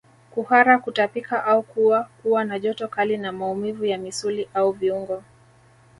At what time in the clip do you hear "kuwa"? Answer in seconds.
1.63-2.03, 2.21-2.43